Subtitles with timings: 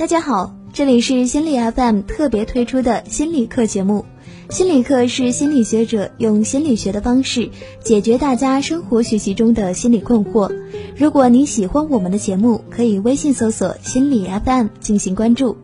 [0.00, 4.06] 大家好，这里是心理 FM 特别推出的心理课节目。
[4.48, 7.50] 心理课是心理学者用心理学的方式
[7.84, 10.50] 解决大家生活学习中的心理困惑。
[10.96, 15.58] 如果您喜欢我们的节目，可以微信搜索“心理 FM” 进行关注。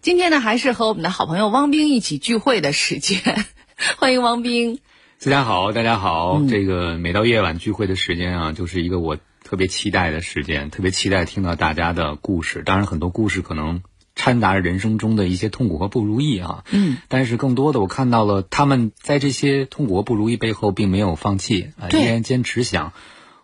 [0.00, 3.44] 今天呢，还是和我们的好朋友汪冰一起聚会的时间，
[3.98, 4.78] 欢迎汪冰。
[5.24, 6.40] 大家好，大家好。
[6.48, 9.18] 这个每到夜晚聚会的时间啊，就是一个我
[9.52, 12.62] 特别期待的时间，特别期待听到大家的故事。
[12.62, 13.82] 当然，很多故事可能
[14.16, 16.64] 掺杂着人生中的一些痛苦和不如意啊。
[16.70, 16.96] 嗯。
[17.08, 22.94] 但是更多的，我看到了他们在这些痛苦和不如意背后，并没有放弃啊，依然坚持想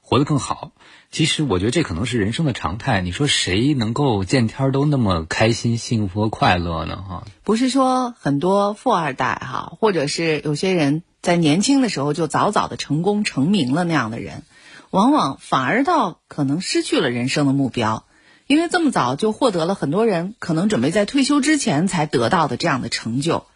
[0.00, 0.72] 活得更好。
[1.10, 3.02] 其实，我觉得这可能是人生的常态。
[3.02, 7.04] 你说谁能够见天都那么开心、幸福和快乐呢？
[7.06, 11.02] 哈，不是说很多富二代哈，或者是有些人。
[11.20, 14.44] 在年轻的时候就早早的成功成名了那样的人，
[14.90, 18.04] 往往反而到可能失去了人生的目标，
[18.46, 23.46] 因为这么早就获得了很多人可能准备在退休之前才得到的这样的成就，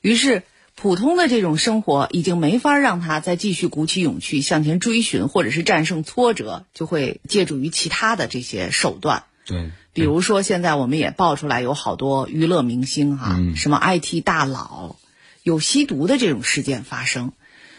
[0.00, 0.42] 于是
[0.74, 9.24] 普通的这种生活已经没法让他再继续鼓起勇气向前追寻，或者是战胜挫折，就会借助于其他的这些手段。
[9.46, 14.96] 对，比如说现在我们也爆出来有好多娱乐明星哈，什么 IT 大佬。
[15.42, 17.32] 有吸毒的这种事件发生，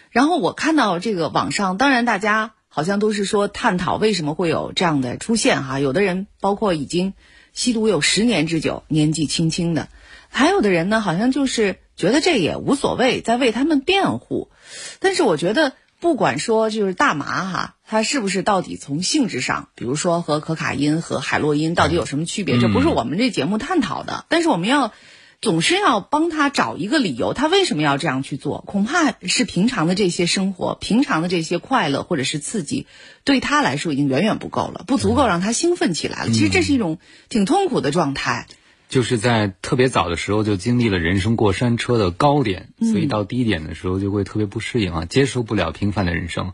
[0.09, 5.79] 然后我看到这个网上，当然大家好像都是说探讨为什么会有这样的出现哈。
[5.81, 7.13] 有的人包括已经
[7.51, 9.89] 吸毒有十年之久，年纪轻轻的，
[10.29, 14.49] 还有的人呢，好像就是觉得这也无所谓，在为他们辩护。
[15.01, 24.25] 但是我觉得，不管说就是大麻哈，它是不是到底从性质上，比如说和可卡因和海洛因到底有什么区别，这不是我们这节目探讨的。
[24.29, 24.93] 但是我们要。
[25.41, 28.63] 总是要帮他找一个理由，他为什么要这样去做？
[28.67, 32.85] 恐怕是平常的这些生活，平常的这些快乐或者是刺激，
[33.23, 36.31] 对他来说已经远远不够了，不足够让他兴奋起来了。
[36.31, 38.45] 其实这是一种挺痛苦的状态。
[38.87, 46.53] 就是在特别早的时候就经历了人生过山车的高点，所以到低点的时候就会特别不适应啊，接受不了平凡的人生。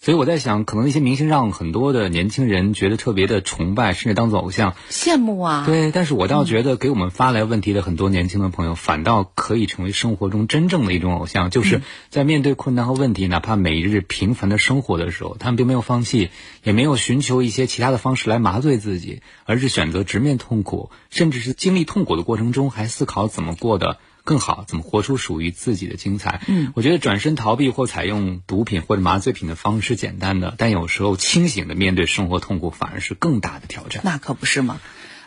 [0.00, 5.64] 所以我在想，可能那些明星让很多的年轻人觉得特别的崇拜，甚至当做偶像，羡慕啊。
[5.64, 16.28] 对，但是我倒觉得给我们发来问题的很多年轻的朋友，反倒可以成为生活中真正的一种偶像，就是在面对困难和问题，哪怕每日平凡的生活的时候，他们并没有放弃，
[16.62, 23.96] 也没有寻求一些其他的方式来麻醉自己，而是选择直面痛苦，甚至是经历痛苦的过程中，还思考怎么过的。
[24.24, 26.40] 更好，怎么活出属于自己的精彩？
[26.48, 34.02] 嗯，我觉得转身逃避或采用毒品或者麻醉品的方式简单的，但有时候清醒的面对生活痛苦反而是更大的挑战。
[34.04, 34.80] 那可不是吗？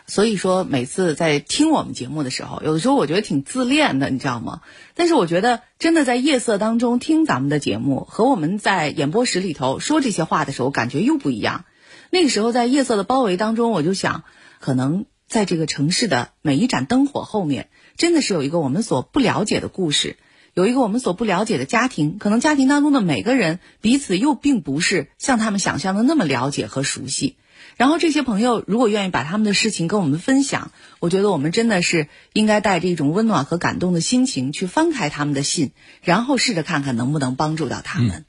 [0.08, 4.62] 所以说，每次在听我们节目的时候，有的时候我觉得挺自恋的，你知道吗？
[4.94, 11.66] 但是我觉得，真的在夜色当中听咱们的节目，和我们在演播室里头说这些话的时候，感觉又不一样。
[12.08, 14.24] 那个时候在夜色的包围当中，我就想，
[14.60, 17.68] 可能在这个城市的每一盏灯火后面。
[17.96, 20.16] 真的是有一个我们所不了解的故事，
[20.54, 27.36] 有一个我们所不了解的家庭，可能家庭当中的每个人彼此又并不是像他们想象的那么了解和熟悉。
[27.76, 35.72] 然后这些朋友如果愿意把他们的事情跟我们分享，我觉得我们真的是应该带着一种温暖和感动的心情去翻开他们的信，
[36.02, 38.24] 然后试着看看能不能帮助到他们。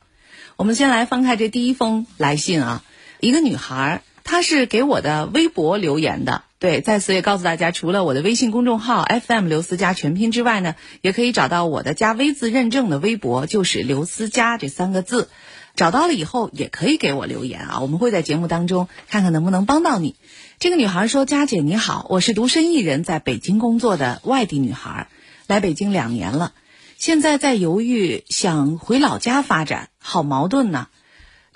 [0.56, 2.84] 我们先来翻开这第一封来信啊，
[3.20, 6.44] 一个女孩，她是给我的微博留言的。
[6.60, 15.30] 对，在此也告诉大家，除了我的微信公众号 FM 刘思佳全拼之外呢，也可以找到我的加 V 字认证的微博，就是刘思佳这三个字。
[15.76, 20.16] 找到了以后，也可以给我留言啊，我们会在节目当中看看能不能帮到你。
[20.60, 25.08] 这个女孩说：“佳姐你好，我是独身一人在北京工作的外地女孩，
[25.48, 26.54] 来北京两年了，
[27.00, 30.88] 现在在犹豫想回老家发展，好矛盾呢。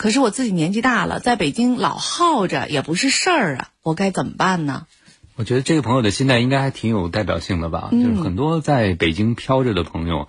[0.04, 4.86] 可是我自己年纪大了，在北京老耗着也不是事儿啊，我该怎么办呢？”
[5.38, 10.28] 我觉得这个朋友的心态应该还挺有代表性的吧，就是很多在北京飘着的朋友，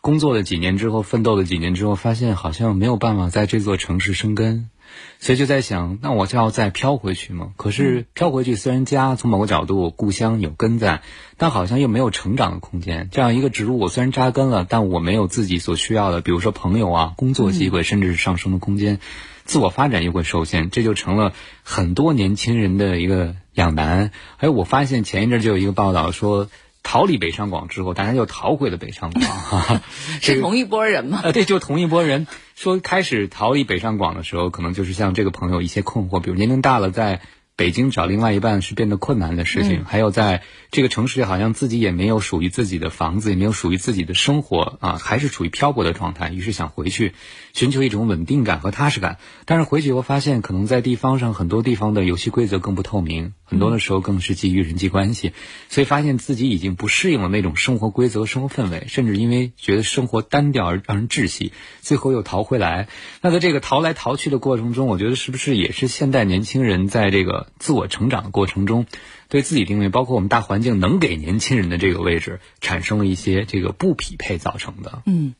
[0.00, 4.70] 工作了几年之后，奋斗了几年之后，发现好像没有办法在这座城市生根，
[5.18, 7.52] 所以就在想，那我就要再飘回去吗？
[7.56, 11.02] 可是飘回去，虽然家从某个角度故乡有根在，
[11.36, 13.08] 但好像又没有成长的空间。
[13.12, 18.98] 这样一个植物，我虽然扎根了，但我没有自己所需要的，比如说朋友啊、工作机会，甚至是上升的空间，
[19.44, 21.32] 自我发展又会受限，这就成了
[21.62, 23.34] 很多年轻人的一个。
[23.52, 26.48] 两难，哎，我发现前一阵就有一个报道说，
[26.82, 29.80] 逃离北上广之后，大家又逃回了北上广，
[30.20, 31.20] 是同一波人吗？
[31.22, 32.26] 呃，对，就同一波人。
[32.56, 37.20] 说开始逃离北上广的时候，可能就是像这个朋友一些困惑，比如年龄大了，在
[37.60, 46.30] 北京找另外一半是变得困难的事情，还有在这个城市里好像自己也没有属于自己的房子，也没有属于自己的生活啊，还是处于漂泊的状态。
[46.30, 47.12] 于是想回去
[47.52, 49.18] 寻求一种稳定感和踏实感。
[49.44, 55.34] 但是回去以后发现，可能在地方上很多地方的游戏规则更不透明，很多的时候更是基于人际关系，
[55.68, 61.52] 所以发现自己已经不适应了那种生活规则、生活氛围，甚至因为觉得生活单调而让人窒息，
[61.82, 62.88] 最后又逃回来。
[63.20, 68.86] 那在这个逃来逃去的过程中，我觉得是不是也是现代年轻人在这个自我成长的过程中，
[69.28, 75.02] 对自己定位，包括我们大环境能给年轻人的这个位置，产生了一些这个不匹配造成的。
[75.06, 75.34] 嗯，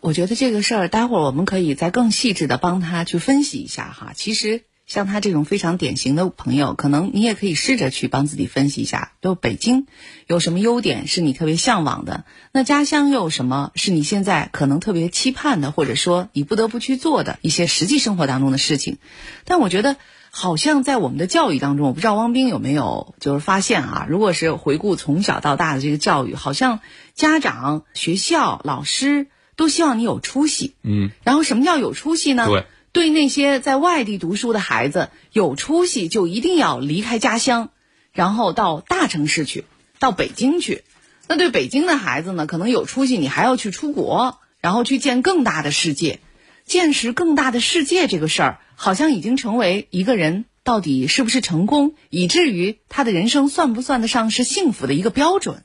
[0.00, 4.12] 我觉得这个事儿，待会儿我们可以再更细致的帮他去分析一下哈。
[4.14, 9.86] 其实像他这种非常典型的朋友，可能你也可以试着去帮自己分析一下，就北京
[10.26, 18.98] 有什么优点是你特别向往的，那家乡又有什么是你现在可能特别期盼的，或者说你不得不去做的一些实际生活当中的事情。
[19.44, 19.96] 但我觉得。
[20.30, 24.06] 好像在我们的教育当中，我不知道汪冰有没有就是发现啊？
[24.08, 26.80] 如果是回顾从小到大的这个教育，好像
[27.14, 30.74] 家长、学校、老师都希望你有出息。
[30.82, 31.10] 嗯。
[31.24, 32.46] 然后什么叫有出息呢？
[32.46, 32.64] 对。
[32.92, 37.70] 对那些在外地读书的孩子，有出息就一定要离开家乡，
[38.12, 39.64] 然后到大城市去，
[40.00, 40.82] 到北京去。
[41.28, 46.18] 那对北京的孩子呢，可能有出息，你还要去出国，然后去见更大的世界。
[46.64, 55.64] 见识更大的世界这个事儿，好像已经成为一个人到底是不是成功，以至于他的人生算不算得上是幸福的一个标准。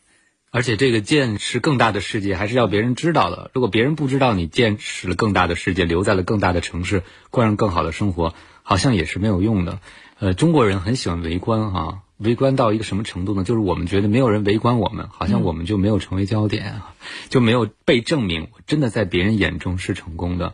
[0.51, 3.51] 而且，这个见识更大的世界，还是要别人知道的。
[3.53, 8.33] 如果别人不知道你见识了更大的世界，留在了更大的城市，过上更好的生活，
[8.63, 9.79] 好像也是没有用的。
[10.19, 13.45] 呃，中国人很喜欢围观哈，围观到一个什么程度呢？
[13.45, 16.95] 就是我们觉得没有人围观我们，好像我们就没有成为焦点啊，
[17.29, 20.53] 就没有被证明我真的在别人眼中是成功的。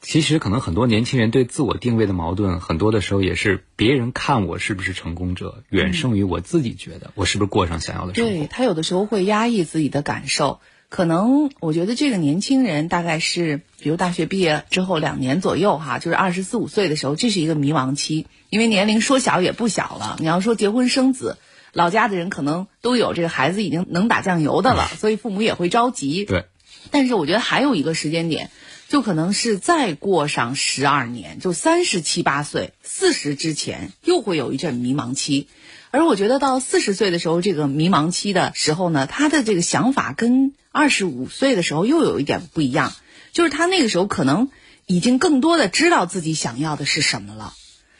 [0.00, 8.30] 其实，可能很多年轻人对自我定位的矛盾，很多的时候也是别人看我是不是成功者，远胜于我自己觉得我是不是过上想要的生活。
[8.30, 10.60] 对他有的时候会压抑自己的感受。
[10.88, 20.16] 可能我觉得这个年轻人大概是，比如大学毕业之后两年左右哈，就是二十四五岁的时候，这是一个迷茫期，因为年龄说小也不小了。
[20.20, 21.36] 你要说结婚生子，
[21.72, 26.24] 老家的人可能都有这个孩子已经能打酱油的了， 所以父母也会着急。
[26.24, 26.46] 对。
[26.90, 28.50] 但是我觉得还有一个时间点。
[28.88, 35.46] 就可能是再过上十二年，就三十七八岁、四十之前，又会有一阵迷茫期。
[35.90, 42.94] 而我觉得到四十岁的时候，这个迷茫期的时候呢，他的这个想法跟二十五岁的时候又有一点不一样，
[43.32, 44.48] 就是他那个时候可能
[44.86, 47.52] 已经更多的知道自己想要的是什么了。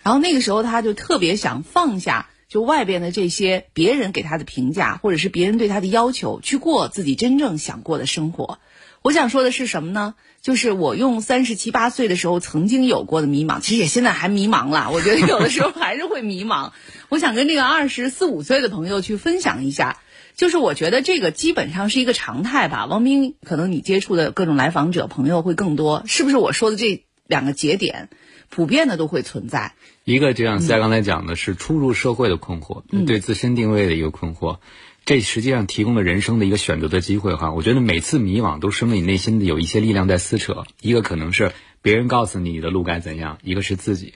[0.03, 8.59] 然后那个时候他就特别想放下就外边的这些别人给他的评价，或者是别人对他的要求，去过自己真正想过的生活。
[9.03, 10.15] 我想说的是什么呢？
[10.41, 14.91] 就是我用三十七八岁的时候曾经有过的迷茫，其实也现在还迷茫了。
[14.93, 16.73] 我觉得有的时候还是会迷茫。
[17.11, 19.99] 我想跟这个二十四五岁的朋友去分享一下，
[20.35, 22.87] 就是我觉得这个基本上是一个常态吧。
[22.87, 26.37] 王斌，可能你接触的各种来访者朋友会更多，是不是？
[26.37, 28.09] 我说的这两个节点，
[28.49, 29.75] 普遍的都会存在。
[30.05, 34.59] 一个就像思佳刚才讲的是初入社会的困惑，对自身定位的一个困惑。
[35.05, 44.15] 这实际上提供了人生的一个选择的机会哈，我觉得每次迷惘都是因为你内心的有一些力量在撕扯，一个可能是别人告诉你的路该怎样，一个是自己。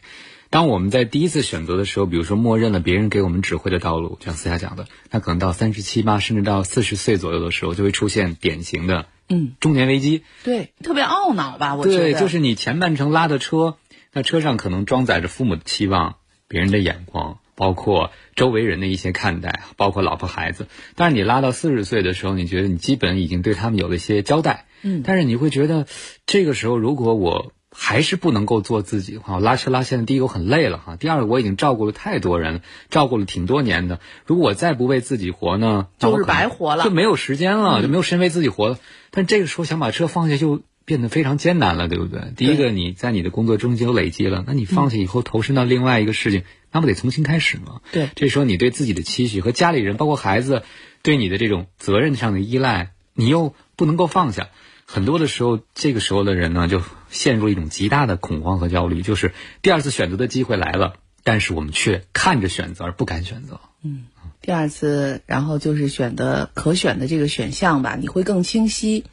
[0.51, 11.75] 当我们在第一次选择的时候，比如说默认了别人给我们指挥的道路，像思佳讲的，那可能到三十七八甚至到四十岁左右的时候，就会出现典型的嗯中年危机，对，特别懊恼吧？
[11.75, 13.79] 我觉得对，就是你前半程拉的车，
[14.13, 16.17] 那车上可能装载着父母的期望，
[16.49, 17.39] 别人的眼光。
[17.55, 20.67] 包括周围人的一些看待，包括老婆孩子。
[20.97, 24.65] 但是你拉到四十岁的时候，你觉得你基本已经对他们有了一些交代。
[24.81, 25.03] 嗯。
[25.05, 25.87] 但是你会觉得，
[26.27, 34.01] 这个时候如果我还是不能够做自己的话，我拉车拉线的，第一个我很累了哈，第二个我已经照顾了太多人，照顾了挺多年的。
[34.25, 38.79] 如果我再不为自己活呢，就是白活了，就没有时间了，就没有时间为自己活了。
[39.11, 40.63] 但这个时候想把车放下就。
[40.85, 42.33] 变得非常艰难了，对不对？
[42.37, 47.81] 第一个，你在你的工作中间有累积了，那你放下以后投身到另外一个事情，那不得重新开始吗？
[47.93, 50.63] 对，这时候你对自己的期许和家里人，包括孩子，
[51.03, 54.49] 对你的这种责任上的依赖，你又不能够放下。
[54.85, 63.61] 很多的时候，这个时候的人呢，就陷入一种极大的恐慌和焦虑，就是第二次选择的机会来了，但是我们却看着选择而不敢选择。
[63.83, 64.05] 嗯，
[64.43, 69.05] 第二次，然后就是选的可选的这个选项吧，你会更清晰。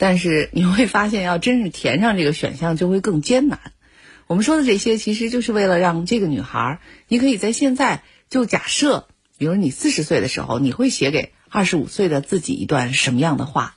[0.00, 3.60] 但是你会发现，要真是填上这个选项，就会更艰难。
[4.26, 13.76] 我们说的这些，其实就是为了让这个女孩，你可以在现在就假设，比如你四十岁的时候，你会写给二十五岁的自己一段什么样的话？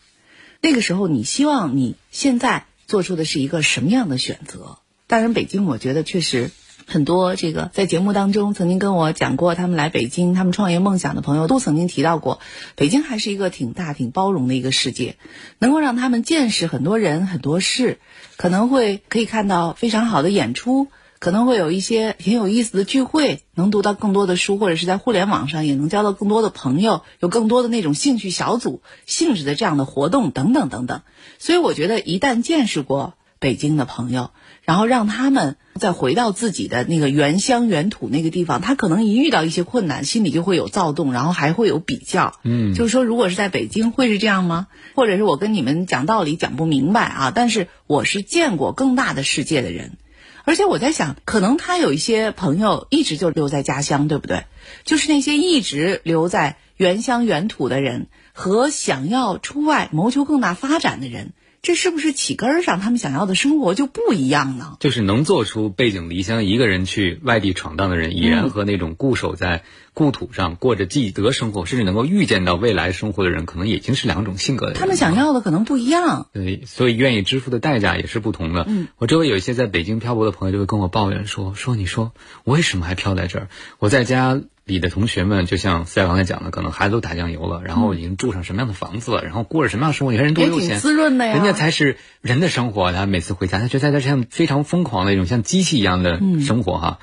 [0.62, 4.78] 那个时候，你希望你现在做出的是一个什么样的选择？
[5.08, 6.52] 当然，北京我觉得确实
[6.86, 12.40] 很多这个在节目当中曾经跟我讲过，他们来北京，他们创业梦想的朋友都曾经提到过，
[12.76, 15.16] 北京还是一个挺大、挺包容的一个世界，
[15.60, 18.00] 能够让他们见识很多人、很多事，
[18.38, 20.88] 可能会可以看到非常好的演出，
[21.20, 31.02] 可能会有一些挺有意思的聚会，能读到更多的书，或者是在互联网上也能交到更多的朋友，有更多的那种兴趣小组性质的这样的活动等等等等。
[31.40, 34.32] 所以我觉得，一旦见识过北京的朋友，
[34.66, 42.40] 然后让他们再回到自己的那个原乡原土那个地方，他可能一遇到一些困难，心里就会有躁动，然后还会有比较。
[42.44, 44.68] 嗯，就是说，如果是在北京，会是这样吗？
[44.96, 47.32] 或者是我跟你们讲道理讲不明白啊？
[47.36, 49.98] 但是我是见过更大的世界的人，
[50.46, 54.46] 而且我在想，可能他有一些朋友一直就留在家乡，对不对？
[54.86, 61.34] 就是那些一直留在原乡原土的人和想要出外谋求更大发展的人。
[61.64, 64.76] 这是不是起根儿上他们想要的生活就不一样呢？
[64.82, 74.82] 就是能做出背井离乡一个人去外地闯荡的人，已然和那种固守在故土上过着既得生活，甚至能够预见到未来生活的人，可能已经是两种性格的人。
[74.82, 76.28] 他们想要的可能不一样。
[76.34, 78.66] 对，所以愿意支付的代价也是不同的。
[78.68, 82.12] 嗯，我周围有一些在北京漂泊的朋友就会跟我抱怨说：“说你说
[82.44, 83.48] 我为什么还漂在这儿？
[83.80, 90.12] 我在家。”里的同学们，就像思雅刚才讲的，可能孩子都打酱油了，然后已经住上什么样的房子了，然后过着什么样的生活？
[90.12, 92.92] 你看人多有钱，滋润的呀，人家才是人的生活。
[92.94, 97.00] 他每次回家，他觉得在这像非常疯狂的一种像机器一样的生活哈。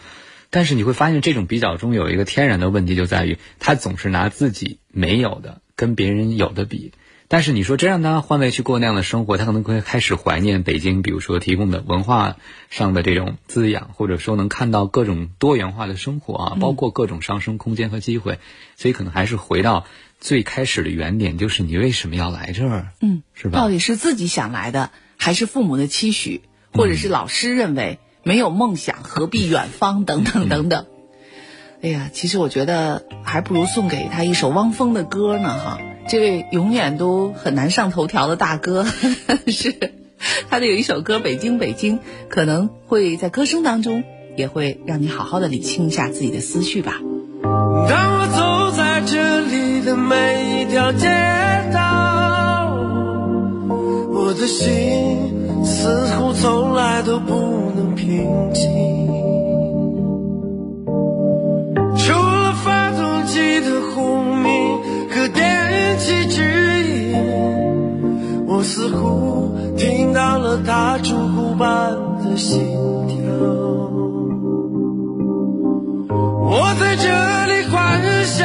[0.49, 6.93] 但是你会发现，这种比较中有一个天然的问题，就在于他总是拿自己没有的跟别人有的比。
[7.33, 12.35] 但是你说，真让他换位去过那样的生活，他可能会开始怀念北京，比如说提供的文化
[12.71, 18.41] 上的这种滋养，或者说能看到各种多元化的生活啊，包括各种上升空间和机会。
[18.77, 19.85] 所以可能还是回到
[20.19, 22.89] 最开始的原点，就是你为什么要来这儿？
[23.01, 23.61] 嗯，是吧？
[23.61, 30.87] 到底是自己想来的，还是父母的期许，或者是老师认为没有梦想何必远方等等等等？
[31.81, 35.81] 哎呀，其实我觉得还不如送给他一首汪峰的歌呢，哈。
[36.11, 38.85] 这位永远都很难上头条的大哥，
[39.47, 39.73] 是
[40.51, 41.99] 他的有一首歌《北京北京》，
[42.29, 44.03] 可能会在歌声当中
[44.37, 46.95] 也会让你好好的理清一下自己的思绪吧。
[47.89, 51.07] 当我走在这里的每一条街
[51.73, 52.75] 道，
[54.13, 59.30] 我的心似乎从来都不能平静。
[68.61, 72.61] 我似乎听到了它烛骨般的心
[73.09, 73.17] 跳。
[76.45, 77.09] 我在这
[77.47, 78.45] 里欢笑，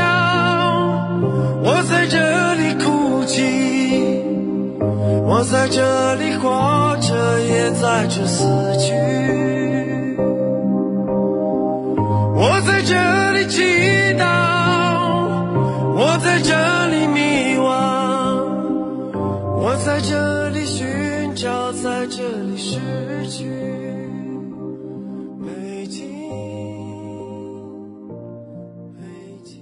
[1.62, 4.24] 我在这里哭泣，
[5.28, 8.46] 我在这里活着，也在这死
[8.80, 8.94] 去。
[12.38, 13.62] 我在这里祈
[14.18, 14.24] 祷，
[15.94, 16.85] 我在这
[19.86, 20.84] 在这里寻
[21.36, 22.80] 找，在这里失
[23.30, 23.46] 去。
[25.40, 26.08] 北京，
[28.98, 29.06] 北
[29.44, 29.62] 京。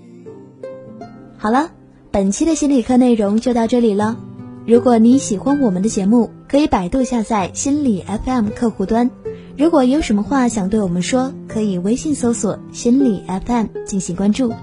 [1.37, 1.69] 好了，
[2.09, 4.17] 本期的心理课内容就到这里了。
[4.65, 9.11] 如果你喜欢我们的节目，可以百度下载心理 FM 客户端。
[9.57, 14.53] 如果有什么话想对我们说，可以微信搜索心理 FM 进行关注。